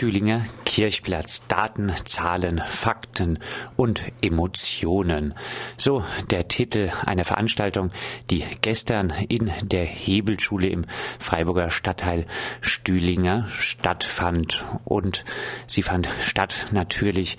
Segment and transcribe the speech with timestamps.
[0.00, 1.46] Stühlinger Kirchplatz.
[1.46, 3.38] Daten, Zahlen, Fakten
[3.76, 5.34] und Emotionen.
[5.76, 7.90] So der Titel einer Veranstaltung,
[8.30, 10.86] die gestern in der Hebelschule im
[11.18, 12.24] Freiburger Stadtteil
[12.62, 14.64] Stühlinger stattfand.
[14.86, 15.26] Und
[15.66, 17.36] sie fand statt natürlich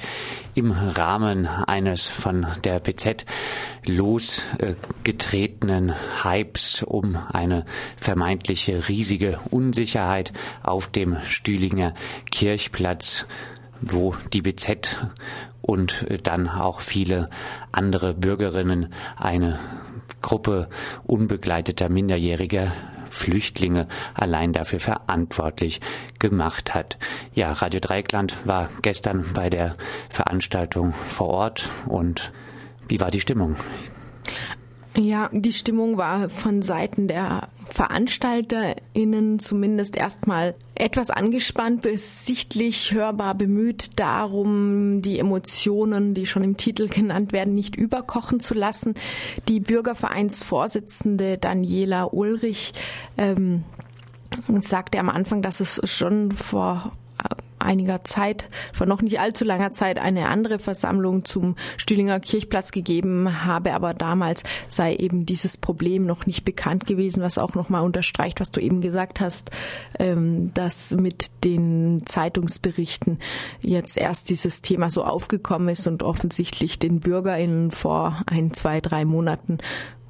[0.54, 3.26] im Rahmen eines von der BZ
[3.86, 5.94] losgetretenen
[6.24, 7.66] Hypes um eine
[7.98, 10.32] vermeintliche riesige Unsicherheit
[10.64, 11.94] auf dem Stühlinger
[12.30, 13.26] Kirchplatz,
[13.82, 15.08] wo die BZ
[15.62, 17.30] und dann auch viele
[17.72, 19.60] andere Bürgerinnen eine
[20.22, 20.70] Gruppe
[21.04, 22.72] unbegleiteter Minderjähriger
[23.10, 25.82] Flüchtlinge allein dafür verantwortlich
[26.20, 26.98] gemacht hat.
[27.34, 29.76] Ja, Radio Dreikland war gestern bei der
[30.10, 32.32] Veranstaltung vor Ort und
[32.92, 33.56] wie war die Stimmung?
[34.98, 43.98] Ja, die Stimmung war von Seiten der VeranstalterInnen zumindest erstmal etwas angespannt, sichtlich hörbar bemüht
[43.98, 48.96] darum, die Emotionen, die schon im Titel genannt werden, nicht überkochen zu lassen.
[49.48, 52.74] Die Bürgervereinsvorsitzende Daniela Ulrich
[53.18, 53.64] ähm,
[54.60, 56.92] sagte am Anfang, dass es schon vor
[57.64, 63.46] einiger Zeit, vor noch nicht allzu langer Zeit, eine andere Versammlung zum Stühlinger Kirchplatz gegeben
[63.46, 68.40] habe, aber damals sei eben dieses Problem noch nicht bekannt gewesen, was auch nochmal unterstreicht,
[68.40, 69.52] was du eben gesagt hast,
[70.00, 73.20] ähm, dass mit den Zeitungsberichten
[73.62, 79.06] jetzt erst dieses Thema so aufgekommen ist und offensichtlich den BürgerInnen vor ein, zwei, drei
[79.06, 79.60] Monaten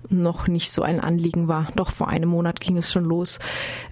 [0.09, 1.67] noch nicht so ein Anliegen war.
[1.75, 3.39] Doch vor einem Monat ging es schon los.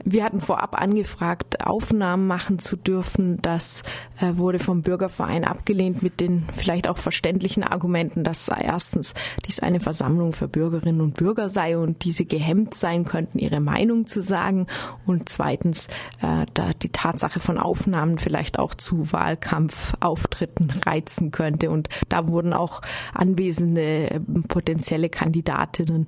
[0.04, 3.42] Wir hatten vorab angefragt, Aufnahmen machen zu dürfen.
[3.42, 3.84] Das
[4.20, 9.14] äh, wurde vom Bürgerverein abgelehnt mit den vielleicht auch verständlichen Argumenten, dass erstens
[9.46, 14.06] dies eine Versammlung für Bürgerinnen und Bürger sei und diese gehemmt sein könnten, ihre Meinung
[14.08, 14.68] zu sagen.
[15.06, 15.88] Und zweitens,
[16.22, 21.70] äh, da die Tatsache von Aufnahmen vielleicht auch zu Wahlkampfauftritten reizen könnte.
[21.70, 22.82] Und da wurden auch
[23.14, 25.99] anwesende äh, potenzielle Kandidatinnen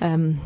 [0.00, 0.38] ähm,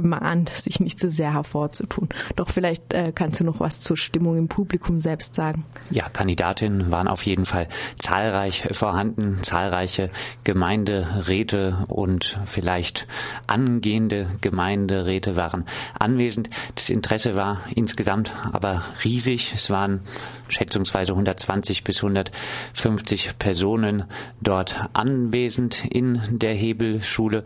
[0.00, 2.08] gemahnt, sich nicht so sehr hervorzutun.
[2.36, 5.64] Doch vielleicht äh, kannst du noch was zur Stimmung im Publikum selbst sagen.
[5.90, 7.66] Ja, Kandidatinnen waren auf jeden Fall
[7.98, 10.10] zahlreich vorhanden, zahlreiche
[10.44, 13.08] Gemeinderäte und vielleicht
[13.48, 15.64] angehende Gemeinderäte waren
[15.98, 16.48] anwesend.
[16.76, 19.52] Das Interesse war insgesamt aber riesig.
[19.54, 20.00] Es waren
[20.48, 24.04] schätzungsweise 120 bis 150 Personen
[24.40, 27.44] dort anwesend in der Hebelschule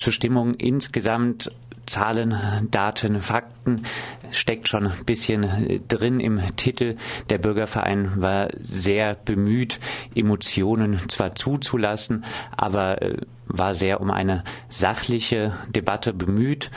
[0.00, 1.50] zur Stimmung insgesamt
[1.86, 2.36] Zahlen,
[2.70, 3.82] Daten, Fakten
[4.30, 6.96] steckt schon ein bisschen drin im Titel.
[7.28, 9.80] Der Bürgerverein war sehr bemüht,
[10.14, 12.24] Emotionen zwar zuzulassen,
[12.56, 16.70] aber äh, war sehr um eine sachliche Debatte bemüht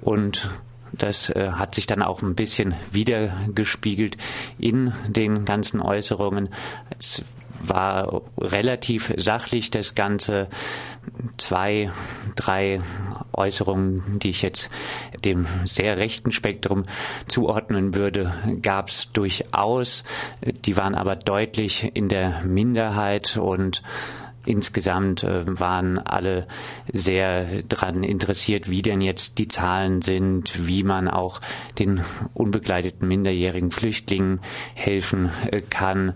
[0.00, 0.50] und
[0.92, 4.16] das äh, hat sich dann auch ein bisschen wiedergespiegelt
[4.58, 6.50] in den ganzen Äußerungen.
[6.98, 7.24] Es
[7.62, 10.48] war relativ sachlich das Ganze.
[11.36, 11.90] Zwei,
[12.36, 12.80] drei
[13.32, 14.70] Äußerungen, die ich jetzt
[15.24, 16.86] dem sehr rechten Spektrum
[17.26, 20.04] zuordnen würde, gab es durchaus.
[20.64, 23.82] Die waren aber deutlich in der Minderheit und
[24.46, 26.46] Insgesamt äh, waren alle
[26.90, 31.42] sehr daran interessiert, wie denn jetzt die Zahlen sind, wie man auch
[31.78, 32.02] den
[32.32, 34.40] unbegleiteten minderjährigen Flüchtlingen
[34.74, 36.14] helfen äh, kann,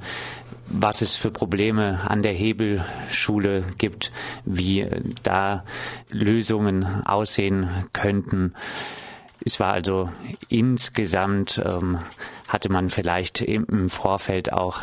[0.69, 4.13] was es für Probleme an der Hebelschule gibt,
[4.45, 4.87] wie
[5.23, 5.65] da
[6.11, 8.55] Lösungen aussehen könnten.
[9.45, 10.11] Es war also
[10.49, 11.99] insgesamt, ähm,
[12.49, 14.83] hatte man vielleicht im Vorfeld auch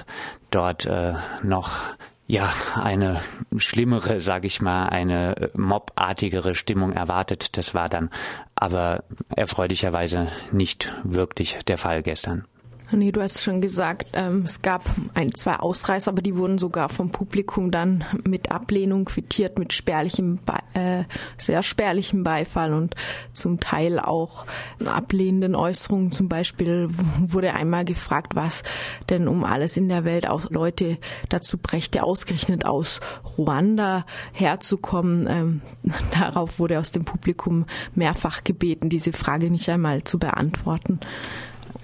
[0.52, 1.96] dort äh, noch
[2.28, 3.19] ja, eine
[3.58, 7.58] schlimmere, sage ich mal, eine mobartigere Stimmung erwartet.
[7.58, 8.09] Das war dann
[8.56, 9.03] aber
[9.36, 12.46] erfreulicherweise nicht wirklich der Fall gestern.
[12.94, 16.90] Nee, du hast schon gesagt, ähm, es gab ein, zwei Ausreißer, aber die wurden sogar
[16.90, 20.40] vom Publikum dann mit Ablehnung quittiert, mit spärlichem,
[20.74, 21.03] äh,
[21.38, 22.96] sehr spärlichem Beifall und
[23.31, 24.46] zum Teil auch
[24.85, 26.12] ablehnenden Äußerungen.
[26.12, 28.63] Zum Beispiel wurde einmal gefragt, was
[29.09, 30.98] denn um alles in der Welt auch Leute
[31.30, 33.00] dazu brächte, ausgerechnet aus
[33.38, 35.27] Ruanda herzukommen.
[35.30, 35.62] Ähm,
[36.19, 41.00] darauf wurde aus dem Publikum mehrfach gebeten, diese Frage nicht einmal zu beantworten.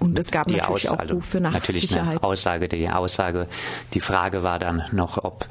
[0.00, 2.18] Und es gab die natürlich Aussage, auch Rufe nach natürlich Sicherheit.
[2.18, 3.48] Eine Aussage, die Aussage,
[3.94, 5.46] die Frage war dann noch, ob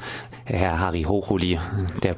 [0.45, 1.59] Herr Harry Hochuli,
[2.03, 2.15] der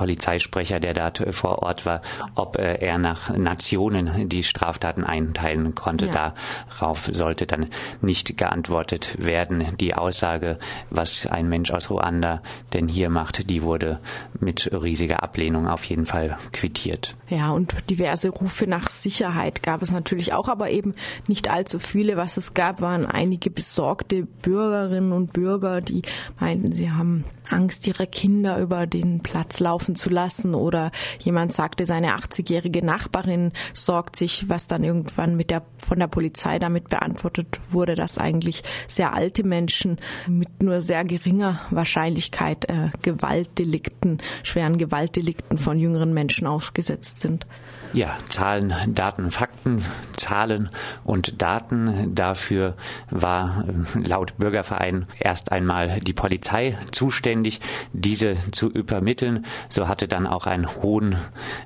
[0.00, 2.00] Polizeisprecher, der dort vor Ort war,
[2.34, 6.06] ob er nach Nationen die Straftaten einteilen konnte.
[6.06, 6.32] Ja.
[6.70, 7.66] Darauf sollte dann
[8.00, 9.76] nicht geantwortet werden.
[9.78, 10.58] Die Aussage,
[10.88, 12.40] was ein Mensch aus Ruanda
[12.72, 14.00] denn hier macht, die wurde
[14.40, 17.14] mit riesiger Ablehnung auf jeden Fall quittiert.
[17.28, 20.94] Ja, und diverse Rufe nach Sicherheit gab es natürlich auch, aber eben
[21.28, 22.16] nicht allzu viele.
[22.16, 26.00] Was es gab, waren einige besorgte Bürgerinnen und Bürger, die
[26.38, 31.86] meinten, sie haben Angst, ihre Kinder über den Platz laufen zu lassen oder jemand sagte,
[31.86, 37.60] seine 80-jährige Nachbarin sorgt sich, was dann irgendwann mit der, von der Polizei damit beantwortet
[37.70, 45.58] wurde, dass eigentlich sehr alte Menschen mit nur sehr geringer Wahrscheinlichkeit äh, Gewaltdelikten, schweren Gewaltdelikten
[45.58, 47.46] von jüngeren Menschen ausgesetzt sind.
[47.92, 49.84] Ja, Zahlen, Daten, Fakten,
[50.16, 50.70] Zahlen
[51.02, 52.14] und Daten.
[52.14, 52.76] Dafür
[53.10, 57.60] war äh, laut Bürgerverein erst einmal die Polizei zuständig,
[57.92, 59.44] diese zu übermitteln.
[59.68, 61.16] So hatte dann auch einen hohen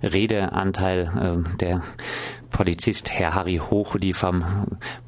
[0.03, 1.83] Redeanteil äh, der
[2.55, 4.45] Polizist Herr Harry Hochuli vom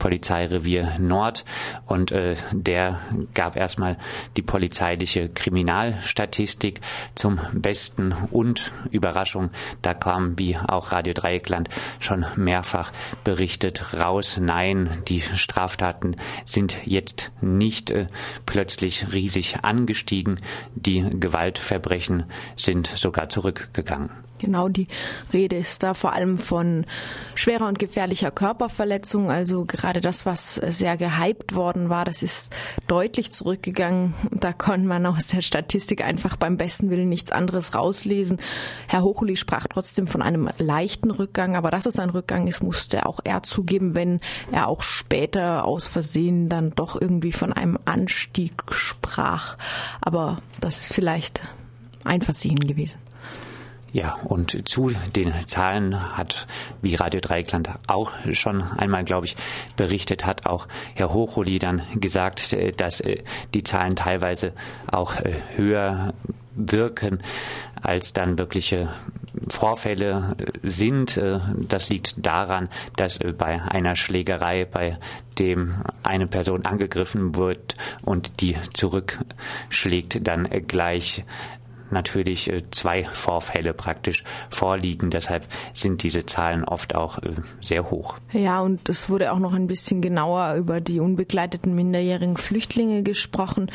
[0.00, 1.44] Polizeirevier Nord.
[1.86, 2.98] Und äh, der
[3.34, 3.98] gab erstmal
[4.36, 6.80] die polizeiliche Kriminalstatistik
[7.14, 8.12] zum Besten.
[8.32, 9.50] Und Überraschung,
[9.80, 11.68] da kam wie auch Radio Dreieckland
[12.00, 12.90] schon mehrfach
[13.22, 18.08] berichtet raus, nein, die Straftaten sind jetzt nicht äh,
[18.44, 20.40] plötzlich riesig angestiegen,
[20.74, 22.24] die Gewaltverbrechen
[22.56, 24.10] sind sogar zurückgegangen.
[24.38, 24.86] Genau, die
[25.32, 26.84] Rede ist da vor allem von
[27.34, 29.30] schwerer und gefährlicher Körperverletzung.
[29.30, 32.54] Also gerade das, was sehr gehypt worden war, das ist
[32.86, 34.14] deutlich zurückgegangen.
[34.30, 38.38] Da konnte man aus der Statistik einfach beim besten Willen nichts anderes rauslesen.
[38.88, 43.06] Herr Hochuli sprach trotzdem von einem leichten Rückgang, aber dass es ein Rückgang ist, musste
[43.06, 44.20] auch er zugeben, wenn
[44.52, 49.56] er auch später aus Versehen dann doch irgendwie von einem Anstieg sprach.
[50.02, 51.40] Aber das ist vielleicht
[52.04, 52.98] ein Versehen gewesen.
[53.96, 56.46] Ja, und zu den Zahlen hat,
[56.82, 59.36] wie Radio Dreikland auch schon einmal, glaube ich,
[59.78, 63.22] berichtet hat, auch Herr Hochuli dann gesagt, äh, dass äh,
[63.54, 64.52] die Zahlen teilweise
[64.86, 66.12] auch äh, höher
[66.54, 67.20] wirken,
[67.80, 68.90] als dann wirkliche
[69.48, 71.20] Vorfälle sind.
[71.68, 74.98] Das liegt daran, dass bei einer Schlägerei, bei
[75.38, 77.76] dem eine Person angegriffen wird
[78.06, 81.24] und die zurückschlägt, dann gleich
[81.90, 85.10] natürlich äh, zwei Vorfälle praktisch vorliegen.
[85.10, 87.30] Deshalb sind diese Zahlen oft auch äh,
[87.60, 88.16] sehr hoch.
[88.32, 93.70] Ja, und es wurde auch noch ein bisschen genauer über die unbegleiteten minderjährigen Flüchtlinge gesprochen,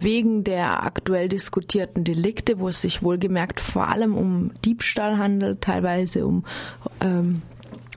[0.00, 6.26] wegen der aktuell diskutierten Delikte, wo es sich wohlgemerkt vor allem um Diebstahl handelt, teilweise
[6.26, 6.44] um
[7.00, 7.42] ähm,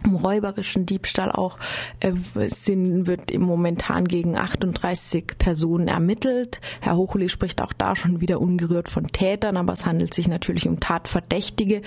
[0.05, 1.57] um räuberischen Diebstahl auch
[1.99, 2.13] äh,
[2.47, 6.61] sind, wird im momentan gegen 38 Personen ermittelt.
[6.81, 10.67] Herr Hochuli spricht auch da schon wieder ungerührt von Tätern, aber es handelt sich natürlich
[10.67, 11.81] um Tatverdächtige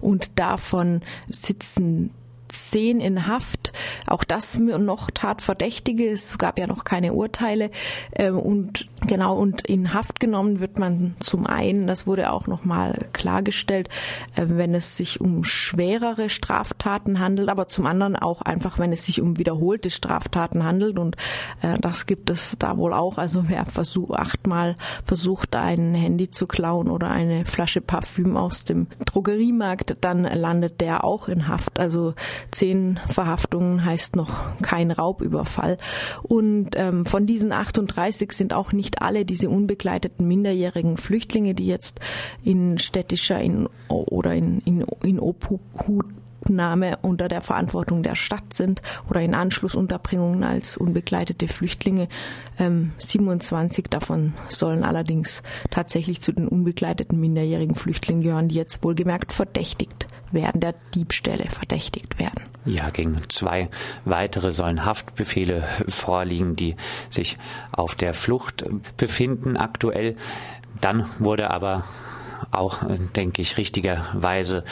[0.00, 2.10] und davon sitzen
[2.48, 3.72] zehn in Haft.
[4.06, 6.08] Auch das noch Tatverdächtige.
[6.08, 7.70] Es gab ja noch keine Urteile.
[8.14, 13.06] Ähm, und genau, und in Haft genommen wird man zum einen, das wurde auch nochmal
[13.12, 13.88] klargestellt,
[14.34, 19.06] äh, wenn es sich um schwerere Straftaten handelt, aber zum anderen auch einfach, wenn es
[19.06, 20.98] sich um wiederholte Straftaten handelt.
[20.98, 21.16] Und
[21.62, 23.18] äh, das gibt es da wohl auch.
[23.18, 28.86] Also wer versucht, achtmal versucht, ein Handy zu klauen oder eine Flasche Parfüm aus dem
[29.04, 31.78] Drogeriemarkt, dann landet der auch in Haft.
[31.78, 32.14] Also
[32.50, 34.32] Zehn Verhaftungen heißt noch
[34.62, 35.78] kein Raubüberfall.
[36.22, 42.00] Und ähm, von diesen 38 sind auch nicht alle diese unbegleiteten minderjährigen Flüchtlinge, die jetzt
[42.44, 45.60] in städtischer in, oder in, in, in Obhut
[46.40, 52.08] Obnahme unter der Verantwortung der Stadt sind oder in Anschlussunterbringungen als unbegleitete Flüchtlinge.
[52.58, 59.32] Ähm, 27 davon sollen allerdings tatsächlich zu den unbegleiteten minderjährigen Flüchtlingen gehören, die jetzt wohlgemerkt
[59.32, 62.42] verdächtigt werden, der Diebstähle verdächtigt werden.
[62.64, 63.70] Ja, gegen zwei
[64.04, 66.76] weitere sollen Haftbefehle vorliegen, die
[67.08, 67.38] sich
[67.72, 68.64] auf der Flucht
[68.96, 70.16] befinden aktuell.
[70.80, 71.84] Dann wurde aber
[72.50, 74.64] auch, äh, denke ich, richtigerweise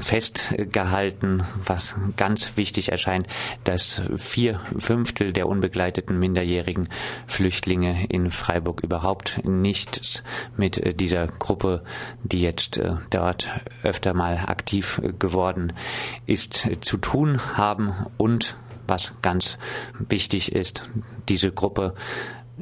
[0.00, 3.26] festgehalten, was ganz wichtig erscheint,
[3.64, 6.88] dass vier Fünftel der unbegleiteten minderjährigen
[7.26, 10.22] Flüchtlinge in Freiburg überhaupt nichts
[10.56, 11.82] mit äh, dieser Gruppe,
[12.22, 13.46] die jetzt äh, dort
[13.82, 15.72] öfter mal aktiv geworden
[16.26, 19.58] ist, zu tun haben und was ganz
[20.08, 20.82] wichtig ist,
[21.28, 21.94] diese Gruppe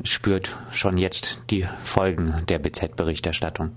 [0.04, 3.72] spürt schon jetzt die Folgen der BZ-Berichterstattung.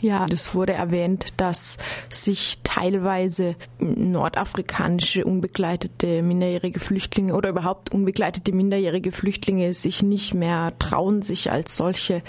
[0.00, 1.76] Ja, das wurde erwähnt, dass
[2.08, 11.22] sich teilweise nordafrikanische unbegleitete minderjährige Flüchtlinge oder überhaupt unbegleitete minderjährige Flüchtlinge sich nicht mehr trauen,
[11.22, 12.22] sich als solche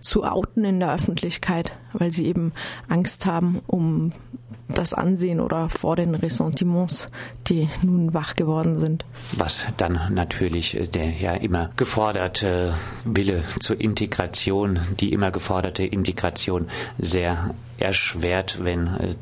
[0.00, 2.52] zu outen in der Öffentlichkeit, weil sie eben
[2.88, 4.12] Angst haben um
[4.68, 7.08] das Ansehen oder vor den Ressentiments,
[7.46, 9.04] die nun wach geworden sind.
[9.36, 16.68] Was dann natürlich der ja immer geforderte Wille zur Integration, die immer geforderte Integration
[16.98, 19.14] sehr erschwert, wenn äh,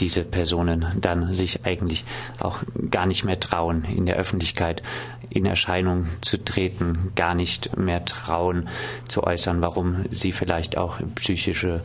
[0.00, 2.04] diese Personen dann sich eigentlich
[2.38, 4.82] auch gar nicht mehr trauen, in der Öffentlichkeit
[5.30, 8.68] in Erscheinung zu treten, gar nicht mehr trauen
[9.08, 11.82] zu äußern, warum sie vielleicht auch psychische,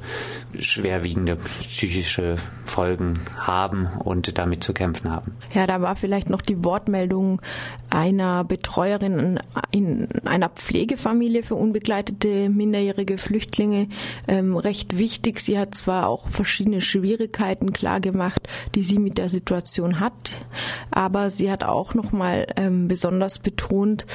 [0.60, 2.36] schwerwiegende psychische
[2.82, 5.38] Folgen haben und damit zu kämpfen haben.
[5.54, 7.40] Ja, da war vielleicht noch die Wortmeldung
[7.92, 13.88] einer Betreuerin in einer Pflegefamilie für unbegleitete minderjährige Flüchtlinge
[14.28, 15.42] ähm, recht wichtig.
[15.42, 20.32] Sie hat zwar auch verschiedene Schwierigkeiten klargemacht, die sie mit der Situation hat,
[20.90, 24.08] aber sie hat auch noch mal ähm, besonders betont,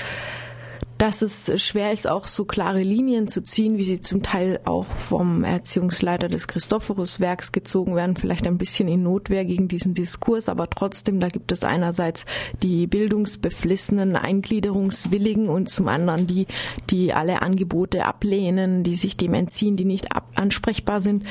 [0.99, 4.87] dass es schwer ist, auch so klare Linien zu ziehen, wie sie zum Teil auch
[4.87, 10.71] vom Erziehungsleiter des Christophorus-Werks gezogen werden, vielleicht ein bisschen in Notwehr gegen diesen Diskurs, aber
[10.71, 12.25] trotzdem, da gibt es einerseits
[12.63, 16.47] die bildungsbeflissenen, eingliederungswilligen und zum anderen die,
[16.89, 21.25] die alle Angebote ablehnen, die sich dem entziehen, die nicht ansprechbar sind.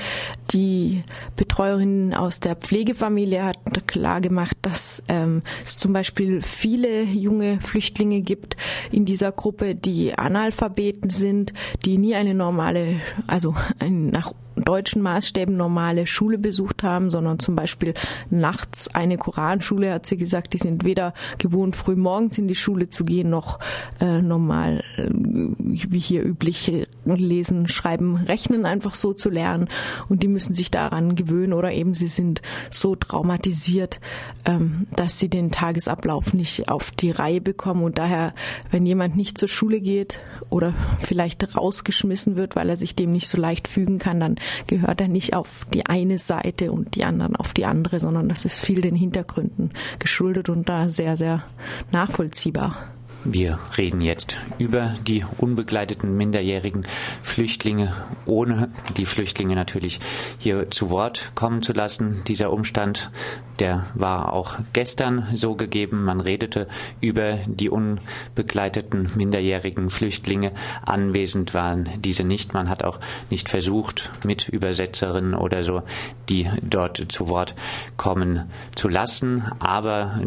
[0.52, 1.02] Die
[1.38, 8.22] Betreuerin aus der Pflegefamilie hat klar gemacht, dass ähm, es zum Beispiel viele junge Flüchtlinge
[8.22, 8.56] gibt
[8.92, 11.54] in dieser Gruppe, Gruppe, die Analphabeten sind,
[11.86, 17.56] die nie eine normale, also ein, nach deutschen Maßstäben normale Schule besucht haben, sondern zum
[17.56, 17.94] Beispiel
[18.30, 22.90] nachts eine Koranschule, hat sie gesagt, die sind weder gewohnt, früh morgens in die Schule
[22.90, 23.60] zu gehen, noch
[24.00, 26.72] äh, normal, äh, wie hier üblich,
[27.06, 29.68] lesen, schreiben, rechnen einfach so zu lernen.
[30.10, 34.00] Und die müssen sich daran gewöhnen oder eben sie sind so traumatisiert,
[34.46, 37.84] ähm, dass sie den Tagesablauf nicht auf die Reihe bekommen.
[37.84, 38.34] Und daher,
[38.72, 40.20] wenn jemand nicht zur Schule geht
[40.50, 44.36] oder vielleicht rausgeschmissen wird, weil er sich dem nicht so leicht fügen kann, dann
[44.68, 48.46] gehört er nicht auf die eine Seite und die anderen auf die andere, sondern das
[48.46, 51.44] ist viel den Hintergründen geschuldet und da sehr, sehr
[51.92, 52.95] nachvollziehbar.
[53.28, 56.86] Wir reden jetzt über die unbegleiteten minderjährigen
[57.24, 57.92] Flüchtlinge,
[58.28, 60.00] ohne die Flüchtlinge natürlich
[60.38, 62.22] hier zu Wort kommen zu lassen.
[62.28, 63.10] Dieser Umstand,
[63.58, 66.04] der war auch gestern so gegeben.
[66.04, 66.68] Man redete
[67.02, 70.52] über die unbegleiteten minderjährigen Flüchtlinge.
[70.86, 72.54] Anwesend waren diese nicht.
[72.54, 73.00] Man hat auch
[73.32, 75.82] nicht versucht, mit Übersetzerinnen oder so,
[76.30, 77.56] die dort zu Wort
[77.98, 79.46] kommen zu lassen.
[79.58, 80.22] Aber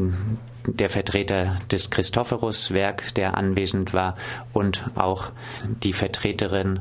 [0.77, 4.17] der Vertreter des Christophorus-Werk, der anwesend war,
[4.53, 5.31] und auch
[5.83, 6.81] die Vertreterin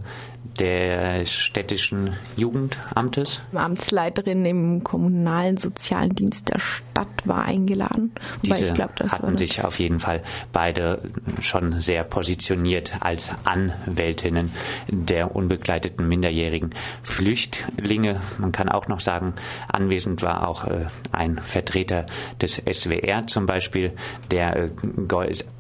[0.60, 3.42] des städtischen Jugendamtes.
[3.54, 8.12] Amtsleiterin im kommunalen sozialen Dienst der Stadt war eingeladen.
[8.44, 10.24] Diese ich glaub, hatten sich auf jeden Fall
[10.54, 11.02] beide
[11.42, 14.52] schon sehr positioniert als Anwältinnen
[14.88, 16.72] der unbegleiteten minderjährigen
[17.04, 18.22] Flüchtlinge.
[18.38, 19.34] Man kann auch noch sagen,
[19.68, 22.06] anwesend war auch äh, ein Vertreter
[22.42, 23.94] des SWR zum Beispiel,
[24.32, 24.70] der äh,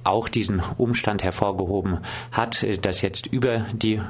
[0.03, 2.00] auch diesen Umstand hervorgehoben
[2.32, 4.01] hat, äh, dass jetzt über die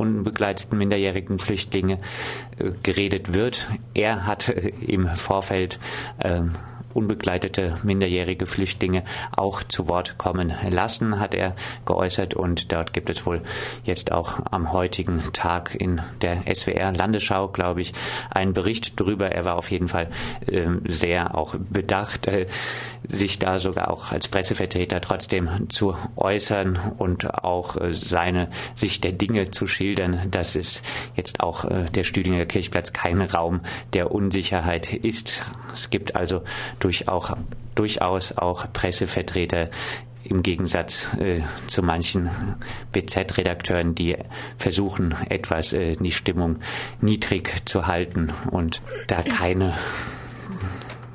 [0.00, 1.98] unbegleiteten minderjährigen Flüchtlinge
[2.58, 3.68] äh, geredet wird.
[3.94, 5.78] Er hat äh, im Vorfeld
[6.22, 6.52] ähm,
[6.94, 9.04] unbegleitete minderjährige Flüchtlinge
[9.36, 11.54] auch zu Wort kommen lassen, hat er
[11.86, 12.34] geäußert.
[12.34, 13.42] Und dort gibt es wohl
[13.84, 17.92] jetzt auch am heutigen Tag in der SWR Landesschau, glaube ich,
[18.30, 19.30] einen Bericht darüber.
[19.30, 20.08] Er war auf jeden Fall
[20.46, 22.46] äh, sehr auch bedacht, äh,
[23.08, 29.12] sich da sogar auch als Pressevertreter trotzdem zu äußern und auch äh, seine Sicht der
[29.12, 30.30] Dinge zu schildern.
[30.30, 30.82] dass es
[31.16, 33.60] jetzt auch äh, der Stüdinger Kirchplatz kein Raum
[33.92, 35.42] der Unsicherheit ist.
[35.72, 36.42] Es gibt also
[36.80, 37.36] durch auch,
[37.74, 39.70] durchaus auch Pressevertreter
[40.24, 42.30] im Gegensatz äh, zu manchen
[42.92, 44.16] BZ-Redakteuren, die
[44.58, 46.58] versuchen, etwas äh, die Stimmung
[47.00, 49.74] niedrig zu halten und da keine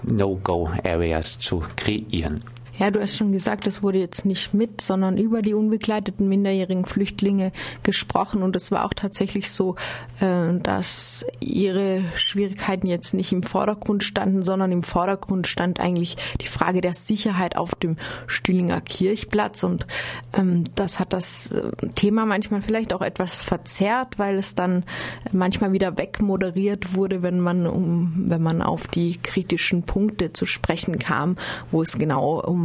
[0.04, 2.44] No-Go-Areas zu kreieren.
[2.78, 6.84] Ja, du hast schon gesagt, es wurde jetzt nicht mit, sondern über die unbegleiteten minderjährigen
[6.84, 7.54] Flüchtlinge
[7.84, 8.44] gesprochen.
[8.44, 9.76] Und es war auch tatsächlich so,
[10.20, 16.48] äh, dass ihre Schwierigkeiten jetzt nicht im Vordergrund standen, sondern im Vordergrund stand eigentlich die
[16.48, 17.96] Frage der Sicherheit auf dem
[18.28, 19.64] Stühlinger Kirchplatz.
[19.64, 19.88] Und
[20.34, 24.84] ähm, das hat das äh, Thema manchmal vielleicht auch etwas verzerrt, weil es dann
[25.32, 31.00] manchmal wieder wegmoderiert wurde, wenn man um, wenn man auf die kritischen Punkte zu sprechen
[31.00, 31.38] kam,
[31.72, 32.65] wo es genau um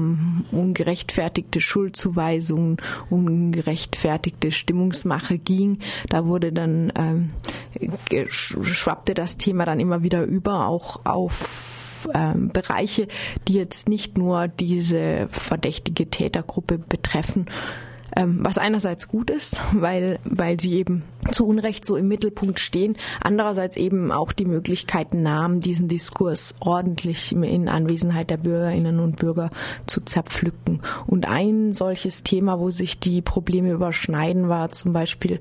[0.50, 2.78] ungerechtfertigte Schuldzuweisungen,
[3.08, 5.78] ungerechtfertigte Stimmungsmache ging.
[6.08, 7.30] Da wurde dann ähm,
[8.30, 13.08] schwappte das Thema dann immer wieder über, auch auf ähm, Bereiche,
[13.48, 17.46] die jetzt nicht nur diese verdächtige Tätergruppe betreffen.
[18.16, 21.02] Ähm, was einerseits gut ist, weil, weil sie eben
[21.32, 27.32] zu Unrecht so im Mittelpunkt stehen, andererseits eben auch die Möglichkeiten nahmen, diesen Diskurs ordentlich
[27.32, 29.50] in Anwesenheit der Bürgerinnen und Bürger
[29.86, 30.82] zu zerpflücken.
[31.06, 35.40] Und ein solches Thema, wo sich die Probleme überschneiden, war zum Beispiel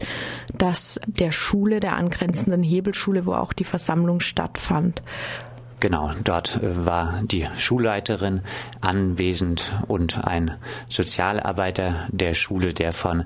[0.57, 5.01] dass der Schule, der angrenzenden Hebelschule, wo auch die Versammlung stattfand.
[5.79, 8.41] Genau, dort äh, war die Schulleiterin
[8.81, 10.55] anwesend und ein
[10.89, 13.25] Sozialarbeiter der Schule, der von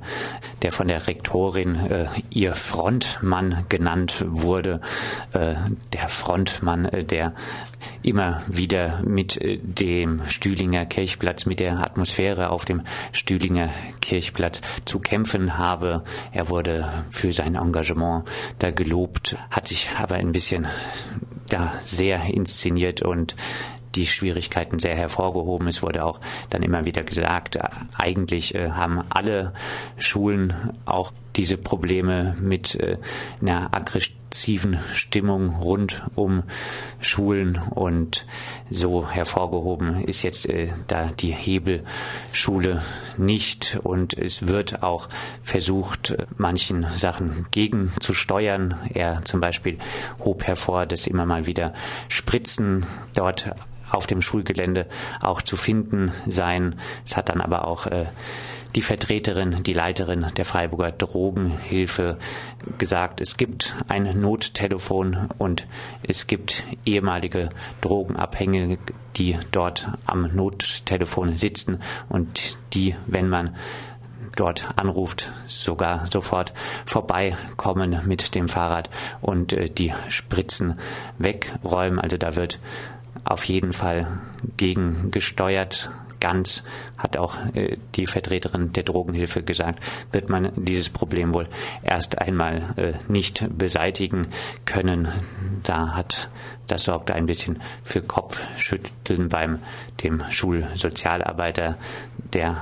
[0.62, 4.82] der von der Rektorin äh, ihr Frontmann genannt wurde,
[5.34, 5.56] äh,
[5.94, 7.34] der Frontmann, äh, der
[8.04, 12.84] immer wieder mit äh, dem Stühlinger Kirchplatz, mit der Atmosphäre auf dem
[13.14, 13.70] Stühlinger
[14.02, 16.04] Kirchplatz zu kämpfen habe.
[16.32, 18.26] Er wurde für sein Engagement
[18.60, 20.68] da gelobt, hat sich aber ein bisschen
[21.54, 23.36] da sehr inszeniert und
[23.96, 25.68] die Schwierigkeiten sehr hervorgehoben.
[25.68, 26.20] Es wurde auch
[26.50, 27.60] dann immer wieder gesagt,
[27.96, 29.54] eigentlich äh, haben alle
[29.98, 30.54] Schulen
[30.86, 32.98] auch diese Probleme mit äh,
[33.42, 34.23] einer aggressiven
[34.94, 36.44] Stimmung rund um
[37.00, 38.26] Schulen und
[38.70, 42.82] so hervorgehoben ist jetzt äh, da die Hebelschule
[43.18, 45.10] nicht und es wird auch
[45.44, 48.76] versucht, manchen Sachen gegenzusteuern.
[48.94, 49.78] Er zum Beispiel
[50.20, 51.74] hob hervor, dass immer mal wieder
[52.10, 52.86] Spritzen
[53.16, 53.56] dort
[53.92, 54.88] auf dem Schulgelände
[55.22, 56.76] auch zu finden sein.
[57.06, 58.06] Es hat dann aber auch äh,
[58.76, 62.18] die Vertreterin, die Leiterin der Freiburger Drogenhilfe
[62.78, 65.68] gesagt, es gibt ein Nottelefon und
[66.02, 67.50] es gibt ehemalige
[67.82, 68.80] Drogenabhängige,
[69.16, 73.56] die dort am Nottelefon sitzen und die, wenn man
[74.36, 76.54] dort anruft, sogar sofort
[76.86, 78.90] vorbeikommen mit dem Fahrrad
[79.22, 80.80] und äh, die Spritzen
[81.20, 82.00] wegräumen.
[82.00, 82.60] Also da wird
[83.24, 84.08] auf jeden Fall
[84.58, 85.92] gegengesteuert.
[86.24, 86.64] Ganz,
[86.98, 91.50] hat auch äh, die Vertreterin der Drogenhilfe gesagt, wird man dieses Problem wohl
[91.84, 94.28] erst einmal äh, nicht beseitigen
[94.64, 95.10] können.
[95.64, 96.30] Da hat,
[96.68, 99.60] das sorgte ein bisschen für Kopfschütteln beim
[100.02, 101.78] dem Schulsozialarbeiter,
[102.32, 102.56] der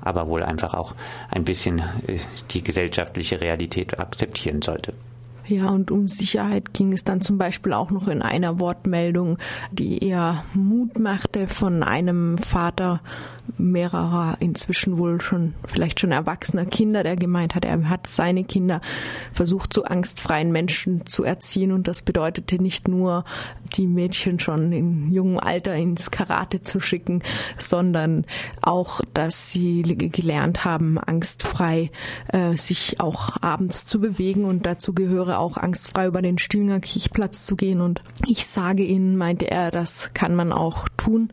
[0.00, 0.94] aber wohl einfach auch
[1.28, 2.20] ein bisschen äh,
[2.52, 4.94] die gesellschaftliche Realität akzeptieren sollte.
[5.46, 9.38] Ja, und um Sicherheit ging es dann zum Beispiel auch noch in einer Wortmeldung,
[9.72, 13.00] die eher Mut machte von einem Vater
[13.58, 18.80] mehrerer inzwischen wohl schon vielleicht schon erwachsener Kinder, der gemeint hat, er hat seine Kinder
[19.32, 21.72] versucht, zu angstfreien Menschen zu erziehen.
[21.72, 23.24] Und das bedeutete nicht nur,
[23.74, 27.22] die Mädchen schon in jungem Alter ins Karate zu schicken,
[27.58, 28.24] sondern
[28.60, 31.90] auch, dass sie gelernt haben, angstfrei
[32.28, 34.44] äh, sich auch abends zu bewegen.
[34.44, 37.80] Und dazu gehöre auch angstfrei über den Stühlinger Kirchplatz zu gehen.
[37.80, 41.30] Und ich sage Ihnen, meinte er, das kann man auch tun,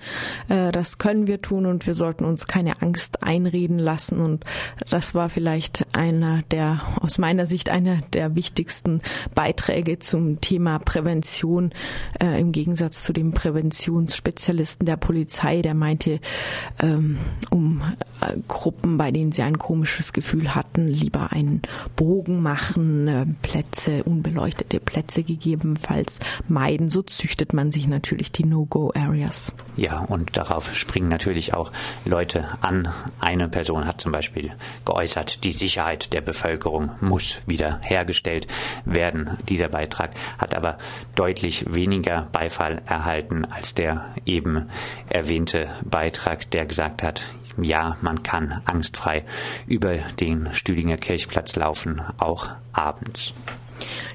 [0.47, 1.65] äh, das können wir tun.
[1.65, 4.19] Und wir sollten uns keine Angst einreden lassen.
[4.19, 4.43] Und
[4.89, 9.01] das war vielleicht einer der, aus meiner Sicht, einer der wichtigsten
[9.35, 11.71] Beiträge zum Thema Prävention,
[12.19, 16.19] äh, im Gegensatz zu dem Präventionsspezialisten der Polizei, der meinte,
[16.81, 17.19] ähm,
[17.51, 17.83] um
[18.21, 21.61] äh, Gruppen, bei denen sie ein komisches Gefühl hatten, lieber einen
[21.95, 26.89] Bogen machen, äh, Plätze, unbeleuchtete Plätze gegebenenfalls meiden.
[26.89, 29.51] So züchtet man sich natürlich die No-Go-Areas.
[29.75, 31.71] Ja, und darauf springen natürlich auch
[32.05, 32.93] Leute an.
[33.19, 34.51] Eine Person hat zum Beispiel
[34.85, 38.47] geäußert, die Sicherheit der Bevölkerung muss wieder hergestellt
[38.85, 39.37] werden.
[39.47, 40.77] Dieser Beitrag hat aber
[41.15, 44.69] deutlich weniger Beifall erhalten als der eben
[45.09, 47.21] erwähnte Beitrag, der gesagt hat,
[47.61, 49.25] ja, man kann angstfrei
[49.67, 53.33] über den Stühlinger Kirchplatz laufen, auch abends.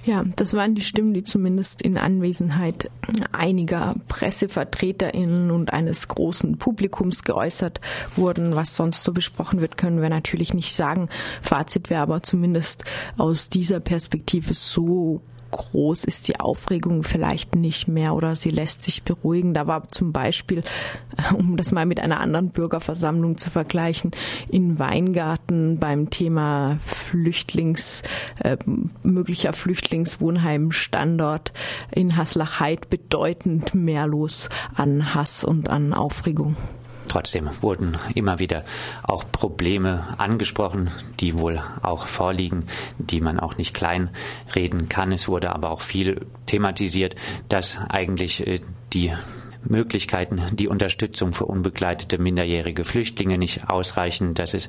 [0.04, 2.90] Ja, das waren die Stimmen, die zumindest in Anwesenheit
[3.32, 7.80] einiger PressevertreterInnen und eines großen Publikums geäußert
[8.16, 8.54] wurden.
[8.54, 11.08] Was sonst so besprochen wird, können wir natürlich nicht sagen.
[11.42, 12.84] Fazit wäre aber zumindest
[13.16, 15.22] aus dieser Perspektive so
[15.54, 19.54] groß ist die Aufregung vielleicht nicht mehr oder sie lässt sich beruhigen.
[19.54, 20.62] Da war zum Beispiel,
[21.16, 24.10] äh, um das mal mit einer anderen Bürgerversammlung zu vergleichen,
[24.48, 28.02] in Weingarten beim Thema Flüchtlings,
[28.40, 28.56] äh,
[29.02, 31.52] möglicher Flüchtlingswohnheimstandort
[31.92, 36.56] in Haslach-Heid bedeutend mehr los an Hass und an Aufregung.
[37.14, 38.64] Trotzdem wurden immer wieder
[39.04, 42.66] auch Probleme angesprochen, die wohl auch vorliegen,
[42.98, 44.10] die man auch nicht klein
[44.56, 45.12] reden kann.
[45.12, 47.14] Es wurde aber auch viel thematisiert,
[47.48, 48.58] dass eigentlich äh,
[48.92, 49.12] die
[49.64, 54.68] Möglichkeiten, die Unterstützung für unbegleitete minderjährige Flüchtlinge nicht ausreichen, dass es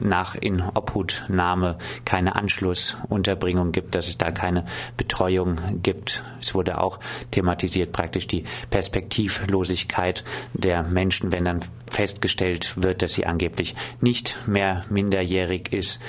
[0.00, 4.64] nach Inobhutnahme keine Anschlussunterbringung gibt, dass es da keine
[4.96, 6.24] Betreuung gibt.
[6.40, 6.98] Es wurde auch
[7.30, 14.84] thematisiert praktisch die Perspektivlosigkeit der Menschen, wenn dann festgestellt wird, dass sie angeblich nicht mehr
[14.88, 16.00] minderjährig ist,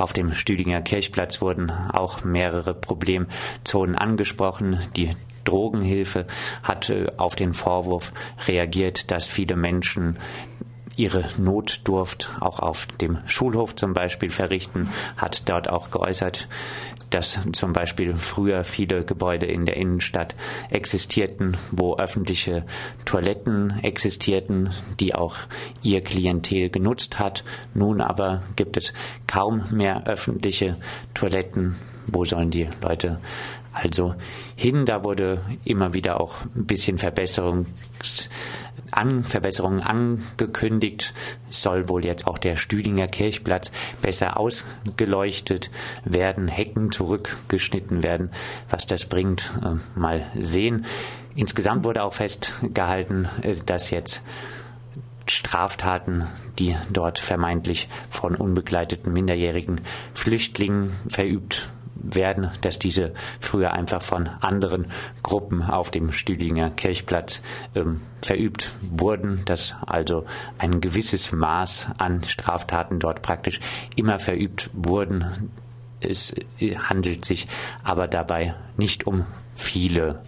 [0.00, 4.80] auf dem Stüdinger Kirchplatz wurden auch mehrere Problemzonen angesprochen.
[4.96, 5.10] Die
[5.50, 6.26] Drogenhilfe
[6.62, 8.12] hat äh, auf den Vorwurf
[8.46, 10.16] reagiert, dass viele Menschen
[10.96, 16.46] ihre Notdurft auch auf dem Schulhof zum Beispiel verrichten, hat dort auch geäußert,
[17.08, 20.34] dass zum Beispiel früher viele Gebäude in der Innenstadt
[20.68, 22.64] existierten, wo öffentliche
[23.04, 25.36] Toiletten existierten, die auch
[25.82, 27.44] ihr Klientel genutzt hat.
[27.74, 28.92] Nun aber gibt es
[29.26, 30.76] kaum mehr öffentliche
[31.14, 31.76] Toiletten.
[32.06, 33.20] Wo sollen die Leute
[33.72, 34.14] also
[34.56, 34.86] hin?
[34.86, 38.28] Da wurde immer wieder auch ein bisschen Verbesserungs
[38.90, 41.14] an Verbesserungen angekündigt.
[41.48, 43.70] soll wohl jetzt auch der Stüdinger Kirchplatz
[44.02, 45.70] besser ausgeleuchtet
[46.04, 48.30] werden, Hecken zurückgeschnitten werden.
[48.68, 50.86] Was das bringt, äh, mal sehen.
[51.34, 54.22] Insgesamt wurde auch festgehalten, äh, dass jetzt
[55.26, 56.26] Straftaten,
[56.58, 59.80] die dort vermeintlich von unbegleiteten minderjährigen
[60.12, 61.68] Flüchtlingen verübt
[62.02, 64.86] werden, dass diese früher einfach von anderen
[65.22, 67.42] Gruppen auf dem Stühlinger Kirchplatz
[67.74, 70.26] ähm, verübt wurden, dass also
[70.58, 73.60] ein gewisses Maß an Straftaten dort praktisch
[73.96, 75.50] immer verübt wurden.
[76.00, 76.34] Es
[76.88, 77.46] handelt sich
[77.84, 80.20] aber dabei nicht um viele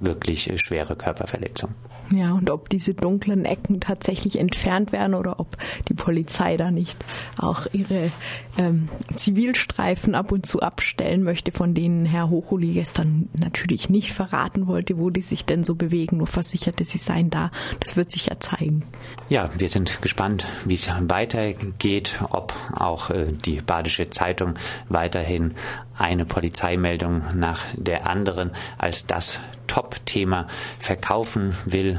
[0.00, 1.74] wirklich schwere Körperverletzungen.
[2.10, 5.56] Ja, und ob diese dunklen Ecken tatsächlich entfernt werden oder ob
[5.88, 6.96] die Polizei da nicht
[7.36, 8.10] auch ihre
[8.56, 14.66] ähm, Zivilstreifen ab und zu abstellen möchte, von denen Herr Hochuli gestern natürlich nicht verraten
[14.66, 17.50] wollte, wo die sich denn so bewegen, nur versicherte, sie seien da.
[17.80, 18.84] Das wird sich ja zeigen.
[19.28, 24.54] Ja, wir sind gespannt, wie es weitergeht, ob auch äh, die Badische Zeitung
[24.88, 25.54] weiterhin
[25.98, 30.46] eine Polizeimeldung nach der anderen als das Top-Thema
[30.78, 31.97] verkaufen will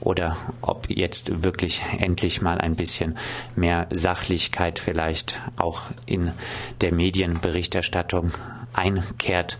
[0.00, 3.16] oder ob jetzt wirklich endlich mal ein bisschen
[3.56, 6.32] mehr Sachlichkeit vielleicht auch in
[6.80, 8.32] der Medienberichterstattung
[8.72, 9.58] einkehrt.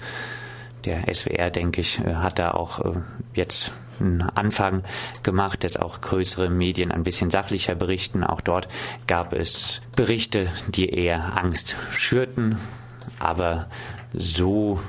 [0.84, 3.00] Der SWR, denke ich, hat da auch äh,
[3.32, 4.82] jetzt einen Anfang
[5.22, 8.24] gemacht, dass auch größere Medien ein bisschen sachlicher berichten.
[8.24, 8.68] Auch dort
[9.06, 12.58] gab es Berichte, die eher Angst schürten,
[13.18, 13.68] aber
[14.12, 14.80] so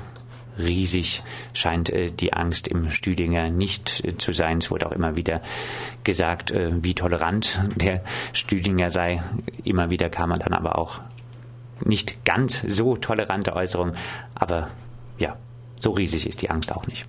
[0.58, 4.58] riesig scheint äh, die Angst im Stüdinger nicht äh, zu sein.
[4.58, 5.42] Es wurde auch immer wieder
[6.04, 9.22] gesagt, äh, wie tolerant der Stüdinger sei.
[9.64, 11.00] Immer wieder kam man dann aber auch
[11.84, 13.94] nicht ganz so tolerante Äußerungen.
[14.34, 14.68] Aber
[15.18, 15.36] ja,
[15.78, 17.06] so riesig ist die Angst auch nicht.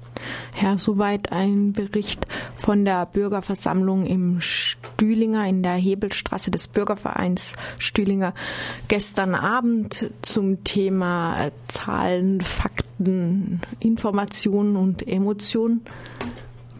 [0.62, 8.34] Ja, soweit ein Bericht von der Bürgerversammlung im Stühlinger in der Hebelstraße des Bürgervereins Stühlinger
[8.88, 15.82] gestern Abend zum Thema Zahlen, Fakten, Informationen und Emotionen.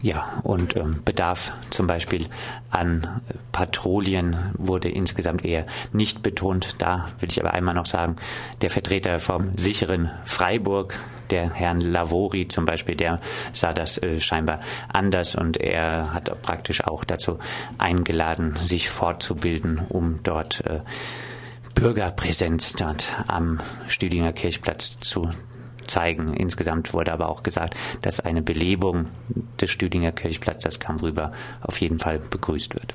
[0.00, 2.28] Ja, und ähm, Bedarf zum Beispiel
[2.70, 6.76] an Patrouillen wurde insgesamt eher nicht betont.
[6.78, 8.16] Da will ich aber einmal noch sagen,
[8.62, 10.94] der Vertreter vom sicheren Freiburg,
[11.30, 13.20] der Herrn Lavori zum Beispiel, der
[13.52, 14.60] sah das äh, scheinbar
[14.92, 17.38] anders und er hat praktisch auch dazu
[17.76, 20.80] eingeladen, sich fortzubilden, um dort äh,
[21.74, 25.30] Bürgerpräsenz dort am Stüdinger Kirchplatz zu
[25.88, 26.34] zeigen.
[26.34, 29.06] Insgesamt wurde aber auch gesagt, dass eine Belebung
[29.60, 32.94] des Stüdinger Kirchplatzes Kamp rüber auf jeden Fall begrüßt wird.